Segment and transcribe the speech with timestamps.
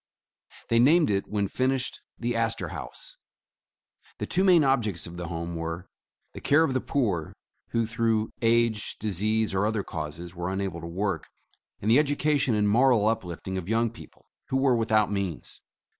[0.69, 3.17] They named it, when finished, the Astorhaus.
[4.17, 5.91] The two main objects of the Home were,
[6.33, 7.33] the care of the poor,
[7.67, 11.27] who, through age, disease, or other causes, were unable to work;
[11.83, 15.61] and the education and moral uplifting of young people, who were without means.